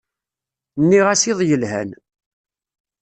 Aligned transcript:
Nniɣ-as 0.81 1.23
iḍ 1.31 1.39
yelhan. 1.47 1.89